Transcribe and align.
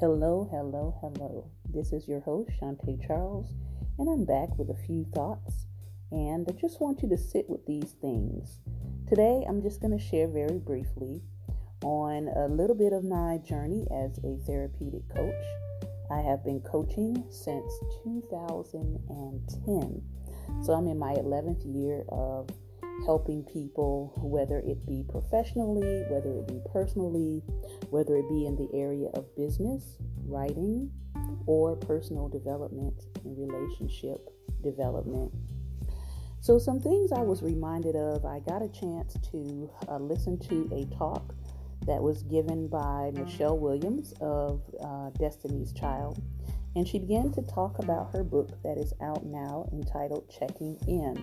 Hello, 0.00 0.48
hello, 0.52 0.94
hello. 1.00 1.50
This 1.74 1.92
is 1.92 2.06
your 2.06 2.20
host, 2.20 2.52
Shantae 2.62 3.04
Charles, 3.04 3.56
and 3.98 4.08
I'm 4.08 4.24
back 4.24 4.56
with 4.56 4.70
a 4.70 4.86
few 4.86 5.04
thoughts. 5.12 5.66
And 6.12 6.46
I 6.48 6.52
just 6.52 6.80
want 6.80 7.02
you 7.02 7.08
to 7.08 7.18
sit 7.18 7.50
with 7.50 7.66
these 7.66 7.96
things. 8.00 8.60
Today, 9.08 9.44
I'm 9.48 9.60
just 9.60 9.80
going 9.80 9.98
to 9.98 10.04
share 10.04 10.28
very 10.28 10.60
briefly 10.60 11.20
on 11.82 12.28
a 12.28 12.46
little 12.46 12.76
bit 12.76 12.92
of 12.92 13.02
my 13.02 13.38
journey 13.38 13.88
as 13.90 14.18
a 14.18 14.38
therapeutic 14.46 15.02
coach. 15.12 15.44
I 16.12 16.20
have 16.20 16.44
been 16.44 16.60
coaching 16.60 17.24
since 17.28 17.72
2010. 18.04 20.02
So 20.62 20.74
I'm 20.74 20.86
in 20.86 20.96
my 20.96 21.14
11th 21.14 21.64
year 21.74 22.04
of 22.10 22.48
helping 23.04 23.44
people, 23.44 24.12
whether 24.16 24.58
it 24.58 24.86
be 24.86 25.04
professionally, 25.08 26.04
whether 26.10 26.32
it 26.32 26.48
be 26.48 26.60
personally, 26.72 27.42
whether 27.90 28.16
it 28.16 28.28
be 28.28 28.46
in 28.46 28.56
the 28.56 28.68
area 28.74 29.08
of 29.14 29.34
business, 29.36 29.96
writing, 30.26 30.90
or 31.46 31.76
personal 31.76 32.28
development 32.28 32.94
and 33.24 33.38
relationship 33.38 34.28
development. 34.62 35.32
So, 36.40 36.58
some 36.58 36.80
things 36.80 37.10
I 37.10 37.20
was 37.20 37.42
reminded 37.42 37.96
of, 37.96 38.24
I 38.24 38.40
got 38.40 38.62
a 38.62 38.68
chance 38.68 39.16
to 39.32 39.70
uh, 39.88 39.98
listen 39.98 40.38
to 40.48 40.70
a 40.72 40.84
talk 40.96 41.34
that 41.86 42.02
was 42.02 42.22
given 42.24 42.68
by 42.68 43.10
Michelle 43.14 43.58
Williams 43.58 44.12
of 44.20 44.62
uh, 44.84 45.10
Destiny's 45.18 45.72
Child. 45.72 46.22
And 46.76 46.86
she 46.86 46.98
began 46.98 47.32
to 47.32 47.42
talk 47.42 47.78
about 47.78 48.12
her 48.12 48.22
book 48.22 48.50
that 48.62 48.78
is 48.78 48.92
out 49.02 49.24
now 49.24 49.68
entitled 49.72 50.30
Checking 50.30 50.78
In. 50.86 51.16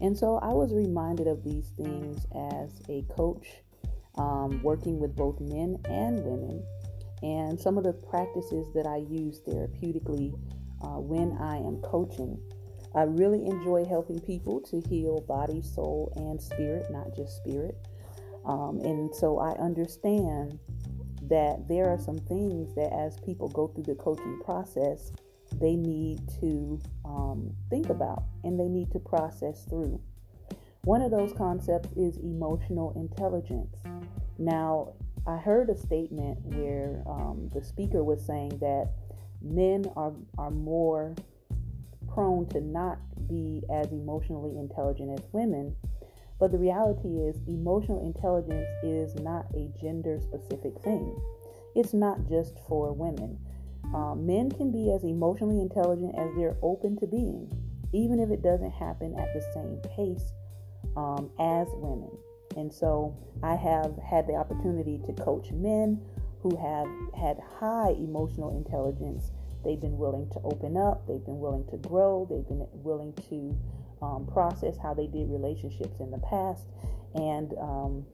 And 0.00 0.16
so 0.16 0.38
I 0.38 0.48
was 0.48 0.72
reminded 0.72 1.26
of 1.26 1.44
these 1.44 1.68
things 1.76 2.26
as 2.34 2.70
a 2.88 3.02
coach 3.14 3.46
um, 4.16 4.62
working 4.62 4.98
with 4.98 5.14
both 5.16 5.40
men 5.40 5.78
and 5.86 6.22
women, 6.24 6.64
and 7.22 7.58
some 7.58 7.78
of 7.78 7.84
the 7.84 7.92
practices 7.92 8.66
that 8.74 8.86
I 8.86 8.96
use 8.96 9.40
therapeutically 9.46 10.32
uh, 10.82 11.00
when 11.00 11.36
I 11.40 11.56
am 11.56 11.80
coaching. 11.82 12.40
I 12.94 13.02
really 13.02 13.46
enjoy 13.46 13.84
helping 13.84 14.18
people 14.20 14.60
to 14.62 14.80
heal 14.80 15.20
body, 15.20 15.62
soul, 15.62 16.12
and 16.16 16.40
spirit, 16.40 16.90
not 16.90 17.14
just 17.14 17.36
spirit. 17.36 17.76
Um, 18.44 18.80
and 18.82 19.14
so 19.14 19.38
I 19.38 19.52
understand 19.62 20.58
that 21.28 21.68
there 21.68 21.88
are 21.88 21.98
some 21.98 22.18
things 22.18 22.74
that 22.74 22.92
as 22.92 23.16
people 23.20 23.48
go 23.48 23.68
through 23.68 23.84
the 23.84 23.94
coaching 23.94 24.40
process, 24.44 25.12
they 25.60 25.76
need 25.76 26.20
to 26.40 26.80
um, 27.04 27.54
think 27.68 27.90
about 27.90 28.24
and 28.44 28.58
they 28.58 28.68
need 28.68 28.90
to 28.92 28.98
process 28.98 29.64
through. 29.68 30.00
One 30.82 31.02
of 31.02 31.10
those 31.10 31.32
concepts 31.34 31.92
is 31.92 32.16
emotional 32.16 32.92
intelligence. 32.96 33.76
Now, 34.38 34.94
I 35.26 35.36
heard 35.36 35.68
a 35.68 35.76
statement 35.76 36.38
where 36.42 37.02
um, 37.06 37.50
the 37.52 37.62
speaker 37.62 38.02
was 38.02 38.24
saying 38.24 38.58
that 38.60 38.90
men 39.42 39.84
are, 39.96 40.14
are 40.38 40.50
more 40.50 41.14
prone 42.12 42.48
to 42.48 42.60
not 42.60 42.98
be 43.28 43.62
as 43.70 43.92
emotionally 43.92 44.58
intelligent 44.58 45.18
as 45.18 45.26
women. 45.32 45.76
But 46.38 46.52
the 46.52 46.58
reality 46.58 47.18
is, 47.18 47.36
emotional 47.46 48.04
intelligence 48.04 48.66
is 48.82 49.14
not 49.16 49.46
a 49.54 49.70
gender 49.78 50.18
specific 50.18 50.80
thing. 50.82 51.14
It's 51.74 51.92
not 51.92 52.26
just 52.26 52.58
for 52.66 52.92
women. 52.92 53.38
Um, 53.94 54.26
men 54.26 54.50
can 54.50 54.70
be 54.70 54.92
as 54.92 55.02
emotionally 55.02 55.60
intelligent 55.60 56.14
as 56.16 56.30
they're 56.36 56.56
open 56.62 56.96
to 57.00 57.06
being, 57.06 57.50
even 57.92 58.20
if 58.20 58.30
it 58.30 58.42
doesn't 58.42 58.70
happen 58.70 59.18
at 59.18 59.32
the 59.34 59.42
same 59.52 59.80
pace 59.96 60.32
um, 60.96 61.30
as 61.38 61.66
women. 61.74 62.10
And 62.56 62.72
so 62.72 63.16
I 63.42 63.54
have 63.56 63.96
had 63.98 64.26
the 64.26 64.34
opportunity 64.34 65.00
to 65.06 65.12
coach 65.22 65.50
men 65.52 66.00
who 66.42 66.56
have 66.56 66.86
had 67.18 67.38
high 67.58 67.90
emotional 67.90 68.56
intelligence. 68.56 69.30
They've 69.64 69.80
been 69.80 69.98
willing 69.98 70.28
to 70.30 70.40
open 70.44 70.76
up, 70.76 71.06
they've 71.06 71.24
been 71.24 71.38
willing 71.38 71.66
to 71.70 71.76
grow, 71.76 72.26
they've 72.30 72.46
been 72.46 72.66
willing 72.72 73.12
to 73.28 73.56
um, 74.02 74.26
process 74.32 74.76
how 74.82 74.94
they 74.94 75.06
did 75.06 75.28
relationships 75.28 76.00
in 76.00 76.10
the 76.10 76.18
past. 76.18 76.64
And 77.14 77.52
um, 77.60 78.06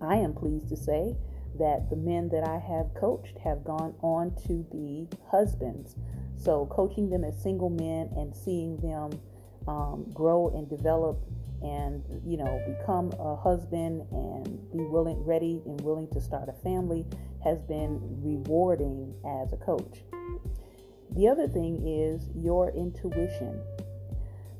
I 0.00 0.16
am 0.16 0.32
pleased 0.32 0.68
to 0.70 0.76
say 0.76 1.14
that 1.58 1.90
the 1.90 1.96
men 1.96 2.28
that 2.30 2.44
I 2.44 2.58
have 2.58 2.94
coached 2.94 3.38
have 3.44 3.64
gone 3.64 3.94
on 4.02 4.34
to 4.46 4.64
be 4.70 5.08
husbands. 5.30 5.96
So, 6.36 6.66
coaching 6.66 7.10
them 7.10 7.24
as 7.24 7.40
single 7.42 7.70
men 7.70 8.10
and 8.16 8.34
seeing 8.34 8.76
them 8.78 9.20
um, 9.66 10.06
grow 10.12 10.48
and 10.54 10.68
develop 10.68 11.18
and 11.62 12.04
you 12.24 12.36
know 12.36 12.62
become 12.78 13.12
a 13.18 13.34
husband 13.34 14.06
and 14.12 14.70
be 14.70 14.78
willing 14.78 15.22
ready 15.24 15.60
and 15.66 15.80
willing 15.80 16.08
to 16.08 16.20
start 16.20 16.48
a 16.48 16.52
family 16.62 17.04
has 17.42 17.60
been 17.62 17.98
rewarding 18.22 19.12
as 19.42 19.52
a 19.52 19.56
coach 19.56 20.04
the 21.16 21.26
other 21.26 21.48
thing 21.48 21.84
is 21.86 22.28
your 22.36 22.70
intuition 22.70 23.60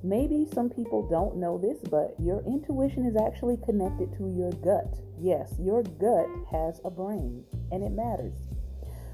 maybe 0.02 0.46
some 0.52 0.70
people 0.70 1.08
don't 1.08 1.36
know 1.36 1.58
this 1.58 1.78
but 1.90 2.14
your 2.18 2.42
intuition 2.46 3.04
is 3.04 3.16
actually 3.16 3.56
connected 3.64 4.12
to 4.16 4.28
your 4.28 4.52
gut 4.62 5.00
yes 5.18 5.54
your 5.58 5.82
gut 5.82 6.26
has 6.50 6.80
a 6.84 6.90
brain 6.90 7.42
and 7.72 7.82
it 7.82 7.90
matters 7.90 8.38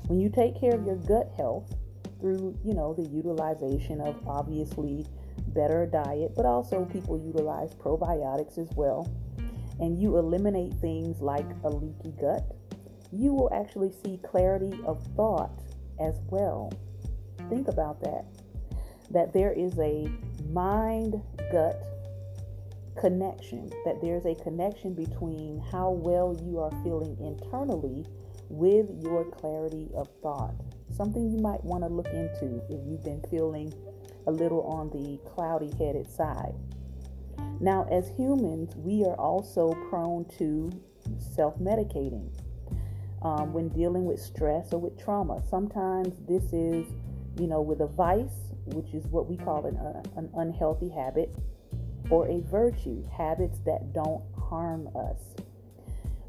when 0.07 0.21
you 0.21 0.29
take 0.29 0.59
care 0.61 0.75
of 0.75 0.85
your 0.85 0.97
gut 0.97 1.33
health 1.37 1.75
through 2.21 2.57
you 2.65 2.75
know 2.75 2.93
the 2.95 3.09
utilization 3.09 4.01
of 4.01 4.17
obviously 4.27 5.07
better 5.55 5.87
diet, 5.87 6.33
but 6.37 6.45
also 6.45 6.85
people 6.85 7.19
utilize 7.19 7.73
probiotics 7.75 8.59
as 8.59 8.69
well, 8.77 9.11
and 9.81 10.01
you 10.01 10.19
eliminate 10.19 10.75
things 10.75 11.21
like 11.21 11.47
a 11.65 11.69
leaky 11.69 12.13
gut, 12.21 12.45
you 13.13 13.33
will 13.33 13.53
actually 13.55 13.93
see 14.05 14.19
clarity 14.29 14.79
of 14.87 15.03
thought 15.17 15.63
as 16.01 16.21
well. 16.31 16.73
Think 17.49 17.69
about 17.69 18.01
that. 18.03 18.25
That 19.15 19.33
there 19.33 19.53
is 19.53 19.79
a 19.79 20.11
mind 20.51 21.23
gut 21.51 21.83
connection, 23.01 23.71
that 23.85 24.01
there's 24.03 24.27
a 24.27 24.35
connection 24.35 24.95
between 24.95 25.63
how 25.73 25.91
well 25.91 26.37
you 26.45 26.59
are 26.59 26.71
feeling 26.83 27.17
internally 27.21 28.05
with 28.49 28.87
your 29.01 29.25
clarity 29.25 29.89
of 29.95 30.09
thought. 30.23 30.55
Something 30.95 31.31
you 31.31 31.39
might 31.39 31.63
want 31.65 31.83
to 31.83 31.89
look 31.89 32.09
into 32.09 32.63
if 32.69 32.87
you've 32.87 33.03
been 33.03 33.23
feeling 33.31 33.73
a 34.27 34.31
little 34.31 34.63
on 34.63 34.91
the 34.91 35.19
cloudy 35.31 35.71
headed 35.79 36.11
side. 36.11 36.55
Now, 37.61 37.87
as 37.91 38.09
humans, 38.17 38.75
we 38.77 39.05
are 39.05 39.17
also 39.17 39.73
prone 39.89 40.25
to 40.39 40.71
self 41.19 41.59
medicating 41.59 42.31
um, 43.23 43.53
when 43.53 43.69
dealing 43.71 44.05
with 44.05 44.21
stress 44.21 44.73
or 44.73 44.81
with 44.81 45.03
trauma. 45.03 45.43
Sometimes 45.49 46.15
this 46.29 46.53
is, 46.53 46.87
you 47.39 47.47
know, 47.47 47.61
with 47.61 47.81
a 47.81 47.87
vice, 47.87 48.53
which 48.67 48.95
is 48.95 49.05
what 49.07 49.29
we 49.29 49.37
call 49.37 49.67
an, 49.67 49.77
uh, 49.77 50.03
an 50.17 50.31
unhealthy 50.37 50.89
habit, 50.89 51.35
or 52.11 52.29
a 52.29 52.41
virtue, 52.41 53.05
habits 53.11 53.59
that 53.65 53.93
don't 53.93 54.23
harm 54.37 54.89
us. 54.95 55.21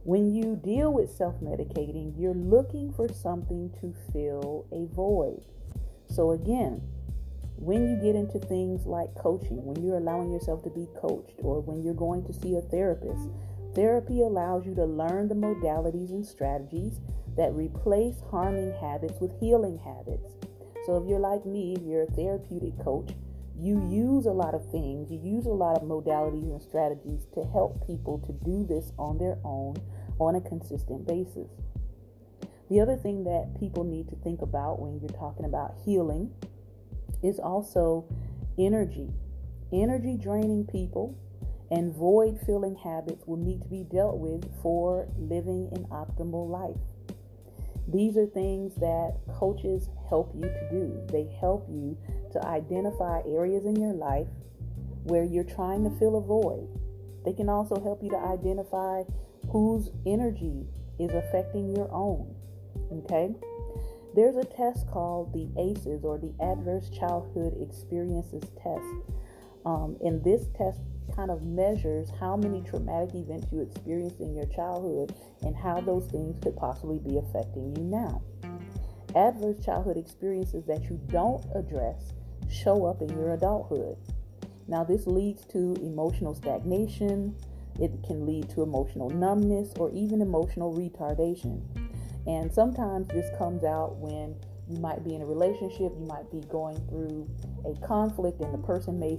When 0.03 0.33
you 0.33 0.55
deal 0.55 0.93
with 0.93 1.11
self 1.11 1.35
medicating, 1.41 2.13
you're 2.17 2.33
looking 2.33 2.93
for 2.93 3.07
something 3.11 3.71
to 3.81 3.93
fill 4.13 4.67
a 4.71 4.85
void. 4.93 5.43
So, 6.07 6.31
again, 6.31 6.81
when 7.57 7.87
you 7.89 7.95
get 7.95 8.15
into 8.15 8.39
things 8.39 8.85
like 8.85 9.15
coaching, 9.15 9.65
when 9.65 9.83
you're 9.83 9.97
allowing 9.97 10.31
yourself 10.31 10.63
to 10.63 10.69
be 10.69 10.87
coached, 10.95 11.39
or 11.39 11.61
when 11.61 11.81
you're 11.81 11.93
going 11.93 12.23
to 12.25 12.33
see 12.33 12.55
a 12.55 12.61
therapist, 12.61 13.29
therapy 13.73 14.21
allows 14.21 14.65
you 14.65 14.75
to 14.75 14.85
learn 14.85 15.27
the 15.27 15.35
modalities 15.35 16.11
and 16.11 16.25
strategies 16.25 16.99
that 17.35 17.53
replace 17.53 18.21
harming 18.29 18.73
habits 18.79 19.19
with 19.19 19.31
healing 19.39 19.79
habits. 19.79 20.33
So, 20.85 20.97
if 20.97 21.09
you're 21.09 21.19
like 21.19 21.45
me, 21.45 21.75
if 21.75 21.83
you're 21.83 22.03
a 22.03 22.11
therapeutic 22.11 22.77
coach, 22.83 23.11
you 23.57 23.81
use 23.89 24.25
a 24.25 24.31
lot 24.31 24.53
of 24.53 24.69
things, 24.71 25.09
you 25.09 25.19
use 25.23 25.45
a 25.45 25.49
lot 25.49 25.77
of 25.77 25.83
modalities 25.83 26.51
and 26.51 26.61
strategies 26.61 27.25
to 27.33 27.43
help 27.45 27.87
people 27.87 28.19
to 28.19 28.33
do 28.45 28.65
this 28.65 28.91
on 28.99 29.17
their 29.17 29.37
own 29.43 29.77
on 30.19 30.35
a 30.35 30.41
consistent 30.41 31.07
basis. 31.07 31.49
The 32.69 32.81
other 32.81 32.97
thing 32.97 33.23
that 33.23 33.59
people 33.59 33.83
need 33.83 34.09
to 34.09 34.15
think 34.17 34.41
about 34.41 34.79
when 34.79 34.99
you're 34.99 35.17
talking 35.17 35.45
about 35.45 35.75
healing 35.85 36.31
is 37.23 37.39
also 37.39 38.05
energy. 38.57 39.09
Energy 39.71 40.17
draining 40.17 40.65
people 40.65 41.17
and 41.71 41.95
void 41.95 42.39
filling 42.45 42.75
habits 42.75 43.25
will 43.25 43.37
need 43.37 43.61
to 43.61 43.67
be 43.67 43.83
dealt 43.83 44.17
with 44.17 44.43
for 44.61 45.07
living 45.17 45.69
an 45.73 45.85
optimal 45.85 46.49
life. 46.49 46.94
These 47.87 48.17
are 48.17 48.25
things 48.25 48.73
that 48.75 49.17
coaches 49.37 49.89
help 50.09 50.33
you 50.35 50.41
to 50.41 50.69
do. 50.71 51.01
They 51.11 51.27
help 51.39 51.67
you 51.69 51.97
to 52.31 52.45
identify 52.45 53.21
areas 53.27 53.65
in 53.65 53.75
your 53.75 53.93
life 53.93 54.27
where 55.03 55.23
you're 55.23 55.43
trying 55.43 55.83
to 55.83 55.95
fill 55.97 56.17
a 56.17 56.21
void. 56.21 56.67
They 57.23 57.33
can 57.33 57.49
also 57.49 57.79
help 57.79 58.01
you 58.01 58.09
to 58.09 58.17
identify 58.17 59.03
whose 59.51 59.91
energy 60.05 60.65
is 60.99 61.11
affecting 61.13 61.75
your 61.75 61.91
own. 61.91 62.33
Okay? 62.91 63.35
There's 64.15 64.37
a 64.37 64.45
test 64.45 64.87
called 64.89 65.33
the 65.33 65.49
ACEs 65.61 66.03
or 66.03 66.17
the 66.17 66.33
Adverse 66.41 66.89
Childhood 66.89 67.57
Experiences 67.61 68.43
Test. 68.63 68.85
Um, 69.65 69.97
and 70.01 70.23
this 70.23 70.45
test 70.57 70.79
kind 71.15 71.31
of 71.31 71.43
measures 71.43 72.09
how 72.19 72.35
many 72.35 72.61
traumatic 72.61 73.15
events 73.15 73.47
you 73.51 73.61
experienced 73.61 74.19
in 74.19 74.35
your 74.35 74.45
childhood 74.45 75.15
and 75.41 75.55
how 75.55 75.81
those 75.81 76.05
things 76.07 76.37
could 76.41 76.55
possibly 76.55 76.99
be 76.99 77.17
affecting 77.17 77.75
you 77.75 77.83
now. 77.83 78.21
adverse 79.15 79.63
childhood 79.63 79.97
experiences 79.97 80.65
that 80.65 80.83
you 80.89 80.99
don't 81.07 81.45
address 81.55 82.11
show 82.49 82.85
up 82.85 83.01
in 83.01 83.09
your 83.09 83.33
adulthood. 83.33 83.97
Now, 84.67 84.83
this 84.83 85.07
leads 85.07 85.45
to 85.47 85.75
emotional 85.81 86.35
stagnation, 86.35 87.35
it 87.79 87.91
can 88.05 88.25
lead 88.25 88.49
to 88.51 88.63
emotional 88.63 89.09
numbness, 89.09 89.73
or 89.77 89.91
even 89.91 90.21
emotional 90.21 90.73
retardation. 90.73 91.61
And 92.27 92.51
sometimes 92.51 93.07
this 93.09 93.29
comes 93.37 93.63
out 93.63 93.97
when 93.97 94.35
you 94.67 94.79
might 94.79 95.03
be 95.03 95.13
in 95.13 95.21
a 95.21 95.25
relationship, 95.25 95.93
you 95.99 96.05
might 96.07 96.29
be 96.31 96.41
going 96.49 96.77
through 96.87 97.29
a 97.65 97.75
conflict, 97.85 98.41
and 98.41 98.53
the 98.53 98.65
person 98.65 98.99
may 98.99 99.17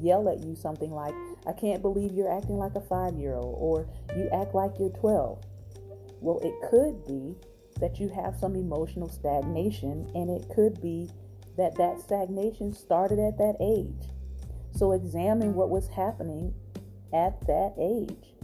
yell 0.00 0.28
at 0.28 0.40
you 0.40 0.54
something 0.54 0.90
like, 0.90 1.14
I 1.46 1.52
can't 1.52 1.82
believe 1.82 2.12
you're 2.12 2.32
acting 2.32 2.56
like 2.56 2.74
a 2.74 2.80
five 2.80 3.16
year 3.16 3.34
old, 3.34 3.56
or 3.58 3.88
you 4.16 4.28
act 4.32 4.54
like 4.54 4.72
you're 4.78 4.90
12. 4.90 5.42
Well, 6.20 6.40
it 6.42 6.54
could 6.70 7.04
be 7.06 7.36
that 7.80 8.00
you 8.00 8.08
have 8.08 8.36
some 8.36 8.56
emotional 8.56 9.08
stagnation, 9.08 10.10
and 10.14 10.30
it 10.30 10.48
could 10.54 10.80
be 10.80 11.10
that 11.56 11.76
that 11.76 12.00
stagnation 12.00 12.72
started 12.72 13.18
at 13.18 13.38
that 13.38 13.56
age. 13.60 14.10
So 14.72 14.92
examine 14.92 15.54
what 15.54 15.70
was 15.70 15.88
happening 15.88 16.54
at 17.12 17.40
that 17.46 17.74
age. 17.78 18.34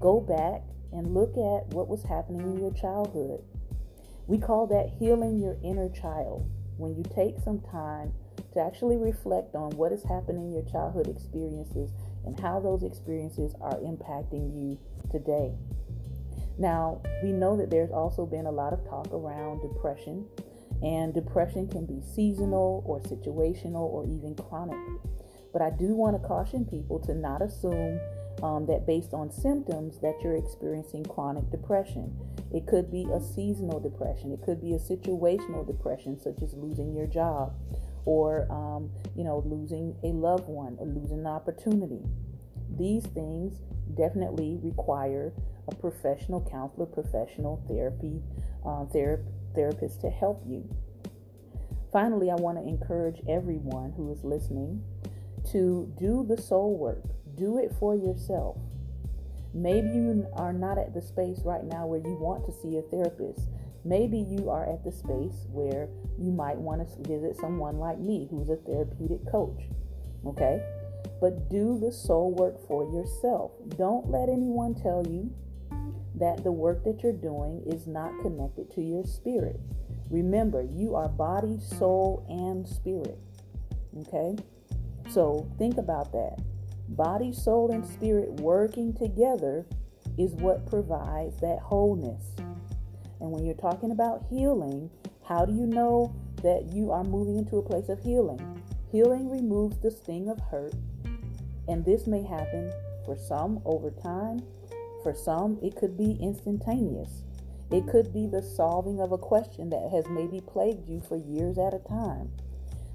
Go 0.00 0.20
back 0.20 0.62
and 0.92 1.14
look 1.14 1.32
at 1.32 1.74
what 1.74 1.88
was 1.88 2.02
happening 2.04 2.42
in 2.42 2.58
your 2.58 2.72
childhood. 2.72 3.42
We 4.26 4.38
call 4.38 4.66
that 4.68 4.90
healing 4.98 5.38
your 5.38 5.56
inner 5.62 5.88
child. 5.88 6.48
When 6.76 6.94
you 6.96 7.04
take 7.14 7.38
some 7.44 7.60
time 7.60 8.12
to 8.54 8.60
actually 8.60 8.96
reflect 8.96 9.54
on 9.54 9.70
what 9.72 9.90
has 9.90 10.02
happened 10.02 10.38
in 10.38 10.52
your 10.52 10.64
childhood 10.64 11.08
experiences 11.08 11.90
and 12.24 12.38
how 12.40 12.60
those 12.60 12.82
experiences 12.82 13.54
are 13.60 13.76
impacting 13.78 14.54
you 14.54 14.78
today. 15.10 15.52
Now, 16.56 17.02
we 17.22 17.32
know 17.32 17.56
that 17.56 17.70
there's 17.70 17.90
also 17.90 18.24
been 18.26 18.46
a 18.46 18.50
lot 18.50 18.72
of 18.72 18.84
talk 18.88 19.12
around 19.12 19.60
depression, 19.60 20.26
and 20.82 21.12
depression 21.12 21.68
can 21.68 21.84
be 21.84 22.00
seasonal 22.00 22.84
or 22.86 23.00
situational 23.00 23.90
or 23.90 24.04
even 24.06 24.34
chronic. 24.36 24.78
But 25.52 25.62
I 25.62 25.70
do 25.70 25.94
want 25.94 26.20
to 26.20 26.26
caution 26.26 26.64
people 26.64 26.98
to 27.00 27.14
not 27.14 27.42
assume 27.42 28.00
um, 28.42 28.66
that 28.66 28.86
based 28.86 29.14
on 29.14 29.30
symptoms 29.30 29.98
that 30.00 30.14
you're 30.22 30.36
experiencing 30.36 31.04
chronic 31.04 31.50
depression. 31.50 32.14
It 32.52 32.66
could 32.66 32.90
be 32.90 33.06
a 33.12 33.20
seasonal 33.20 33.80
depression. 33.80 34.32
It 34.32 34.42
could 34.44 34.60
be 34.60 34.74
a 34.74 34.78
situational 34.78 35.66
depression, 35.66 36.20
such 36.20 36.42
as 36.42 36.54
losing 36.54 36.92
your 36.94 37.06
job, 37.06 37.54
or 38.04 38.46
um, 38.50 38.90
you 39.16 39.24
know 39.24 39.42
losing 39.46 39.96
a 40.02 40.08
loved 40.08 40.48
one, 40.48 40.76
or 40.78 40.86
losing 40.86 41.20
an 41.20 41.26
opportunity. 41.26 42.02
These 42.76 43.06
things 43.06 43.54
definitely 43.96 44.58
require 44.62 45.32
a 45.68 45.74
professional 45.74 46.46
counselor, 46.50 46.86
professional 46.86 47.64
therapy, 47.68 48.20
uh, 48.66 48.84
ther- 48.86 49.24
therapist 49.54 50.00
to 50.02 50.10
help 50.10 50.42
you. 50.46 50.68
Finally, 51.92 52.30
I 52.30 52.34
want 52.34 52.58
to 52.58 52.64
encourage 52.64 53.22
everyone 53.28 53.92
who 53.96 54.10
is 54.10 54.24
listening 54.24 54.82
to 55.52 55.92
do 55.98 56.24
the 56.28 56.40
soul 56.40 56.76
work. 56.76 57.02
Do 57.36 57.58
it 57.58 57.72
for 57.78 57.94
yourself. 57.94 58.56
Maybe 59.52 59.88
you 59.88 60.26
are 60.32 60.52
not 60.52 60.78
at 60.78 60.92
the 60.92 61.00
space 61.00 61.40
right 61.44 61.64
now 61.64 61.86
where 61.86 62.00
you 62.00 62.14
want 62.14 62.44
to 62.46 62.52
see 62.52 62.76
a 62.76 62.82
therapist. 62.82 63.48
Maybe 63.84 64.18
you 64.18 64.48
are 64.48 64.68
at 64.68 64.82
the 64.82 64.92
space 64.92 65.46
where 65.52 65.88
you 66.18 66.32
might 66.32 66.56
want 66.56 66.80
to 66.80 67.08
visit 67.08 67.36
someone 67.36 67.78
like 67.78 67.98
me 67.98 68.26
who's 68.30 68.48
a 68.48 68.56
therapeutic 68.56 69.30
coach. 69.30 69.62
Okay? 70.26 70.62
But 71.20 71.50
do 71.50 71.78
the 71.78 71.92
soul 71.92 72.32
work 72.32 72.66
for 72.66 72.84
yourself. 72.84 73.52
Don't 73.76 74.10
let 74.10 74.28
anyone 74.28 74.74
tell 74.74 75.06
you 75.06 75.30
that 76.14 76.44
the 76.44 76.52
work 76.52 76.84
that 76.84 77.02
you're 77.02 77.12
doing 77.12 77.62
is 77.66 77.86
not 77.86 78.12
connected 78.22 78.70
to 78.72 78.80
your 78.80 79.04
spirit. 79.04 79.60
Remember, 80.10 80.62
you 80.62 80.94
are 80.94 81.08
body, 81.08 81.58
soul, 81.60 82.24
and 82.28 82.66
spirit. 82.66 83.18
Okay? 84.00 84.36
So 85.10 85.50
think 85.58 85.76
about 85.76 86.12
that. 86.12 86.38
Body, 86.88 87.32
soul, 87.32 87.70
and 87.70 87.84
spirit 87.86 88.30
working 88.40 88.94
together 88.94 89.66
is 90.16 90.32
what 90.32 90.66
provides 90.66 91.40
that 91.40 91.58
wholeness. 91.60 92.22
And 93.24 93.32
when 93.32 93.46
you're 93.46 93.54
talking 93.54 93.90
about 93.90 94.26
healing, 94.28 94.90
how 95.26 95.46
do 95.46 95.54
you 95.54 95.64
know 95.64 96.14
that 96.42 96.74
you 96.74 96.90
are 96.90 97.02
moving 97.02 97.38
into 97.38 97.56
a 97.56 97.62
place 97.62 97.88
of 97.88 97.98
healing? 98.02 98.62
Healing 98.92 99.30
removes 99.30 99.78
the 99.78 99.90
sting 99.90 100.28
of 100.28 100.38
hurt, 100.40 100.74
and 101.66 101.82
this 101.86 102.06
may 102.06 102.22
happen 102.22 102.70
for 103.06 103.16
some 103.16 103.62
over 103.64 103.90
time. 103.90 104.42
For 105.02 105.14
some, 105.14 105.58
it 105.62 105.74
could 105.74 105.96
be 105.96 106.18
instantaneous. 106.20 107.22
It 107.70 107.86
could 107.86 108.12
be 108.12 108.26
the 108.26 108.42
solving 108.42 109.00
of 109.00 109.10
a 109.12 109.16
question 109.16 109.70
that 109.70 109.88
has 109.90 110.04
maybe 110.10 110.42
plagued 110.42 110.86
you 110.86 111.00
for 111.00 111.16
years 111.16 111.56
at 111.56 111.72
a 111.72 111.78
time. 111.88 112.30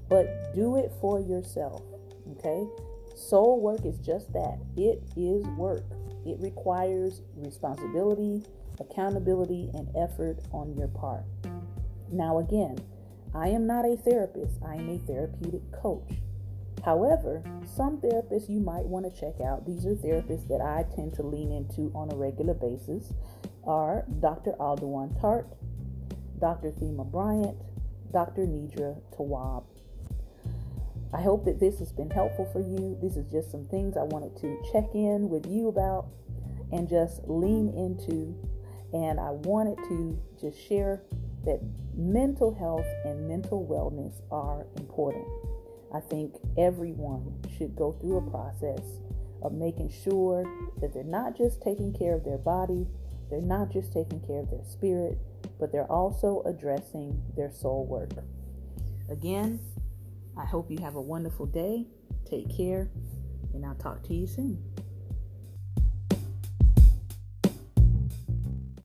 But 0.08 0.54
do 0.54 0.76
it 0.76 0.92
for 1.00 1.18
yourself, 1.18 1.82
okay? 2.38 2.68
Soul 3.16 3.60
work 3.60 3.84
is 3.84 3.98
just 3.98 4.32
that 4.34 4.60
it 4.76 5.02
is 5.16 5.44
work. 5.58 5.82
It 6.24 6.38
requires 6.38 7.20
responsibility, 7.34 8.44
accountability, 8.80 9.70
and 9.74 9.88
effort 9.96 10.38
on 10.52 10.74
your 10.76 10.88
part. 10.88 11.24
Now, 12.10 12.38
again, 12.38 12.78
I 13.34 13.48
am 13.48 13.66
not 13.66 13.84
a 13.84 13.96
therapist, 13.96 14.58
I 14.66 14.74
am 14.74 14.88
a 14.88 14.98
therapeutic 14.98 15.70
coach. 15.72 16.10
However, 16.84 17.42
some 17.64 17.98
therapists 17.98 18.48
you 18.48 18.58
might 18.58 18.84
want 18.84 19.04
to 19.04 19.20
check 19.20 19.40
out, 19.40 19.66
these 19.66 19.86
are 19.86 19.94
therapists 19.94 20.48
that 20.48 20.60
I 20.60 20.84
tend 20.96 21.14
to 21.14 21.22
lean 21.22 21.52
into 21.52 21.92
on 21.94 22.10
a 22.10 22.16
regular 22.16 22.54
basis, 22.54 23.12
are 23.64 24.04
Dr. 24.20 24.52
Aldewan 24.58 25.20
Tart, 25.20 25.46
Dr. 26.40 26.70
Thema 26.70 27.04
Bryant, 27.04 27.56
Dr. 28.12 28.42
Nedra 28.46 29.00
Tawwab. 29.16 29.64
I 31.12 31.20
hope 31.20 31.44
that 31.44 31.60
this 31.60 31.78
has 31.80 31.92
been 31.92 32.10
helpful 32.10 32.48
for 32.52 32.60
you. 32.60 32.96
This 33.02 33.16
is 33.16 33.30
just 33.30 33.50
some 33.50 33.66
things 33.66 33.96
I 33.96 34.04
wanted 34.04 34.36
to 34.40 34.56
check 34.72 34.94
in 34.94 35.28
with 35.28 35.46
you 35.46 35.68
about 35.68 36.06
and 36.72 36.88
just 36.88 37.20
lean 37.26 37.68
into. 37.68 38.34
And 38.92 39.20
I 39.20 39.30
wanted 39.30 39.76
to 39.88 40.18
just 40.40 40.58
share 40.68 41.02
that 41.44 41.60
mental 41.96 42.54
health 42.54 42.86
and 43.04 43.26
mental 43.28 43.66
wellness 43.66 44.20
are 44.30 44.66
important. 44.76 45.26
I 45.92 46.00
think 46.00 46.34
everyone 46.58 47.34
should 47.56 47.74
go 47.74 47.92
through 47.92 48.18
a 48.18 48.30
process 48.30 48.82
of 49.42 49.52
making 49.52 49.90
sure 50.04 50.44
that 50.80 50.92
they're 50.92 51.02
not 51.02 51.36
just 51.36 51.62
taking 51.62 51.92
care 51.92 52.14
of 52.14 52.24
their 52.24 52.38
body, 52.38 52.86
they're 53.30 53.40
not 53.40 53.70
just 53.70 53.92
taking 53.92 54.20
care 54.20 54.40
of 54.40 54.50
their 54.50 54.64
spirit, 54.64 55.18
but 55.58 55.72
they're 55.72 55.90
also 55.90 56.42
addressing 56.46 57.22
their 57.36 57.50
soul 57.50 57.86
work. 57.86 58.10
Again, 59.08 59.60
I 60.36 60.44
hope 60.44 60.70
you 60.70 60.78
have 60.78 60.94
a 60.94 61.00
wonderful 61.00 61.46
day. 61.46 61.86
Take 62.28 62.54
care, 62.56 62.90
and 63.54 63.64
I'll 63.64 63.74
talk 63.74 64.02
to 64.04 64.14
you 64.14 64.26
soon. 64.26 64.62